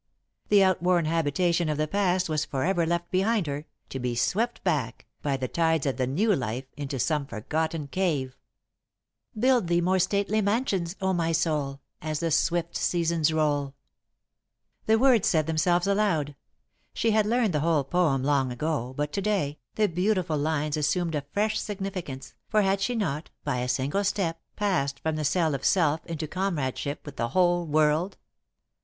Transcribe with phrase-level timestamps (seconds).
[0.49, 5.05] The outworn habitation of the past was forever left behind her, to be swept back,
[5.21, 8.35] by the tides of the new life, into some forgotten cave.
[9.37, 13.93] "Build thee more stately mansions, oh my soul, As the swift seasons roll." [Sidenote: The
[13.93, 16.35] Same, Yet Different] The words said themselves aloud.
[16.95, 21.13] She had learned the whole poem long ago, but, to day, the beautiful lines assumed
[21.13, 25.53] a fresh significance, for had she not, by a single step, passed from the cell
[25.53, 28.17] of self into comradeship with the whole world?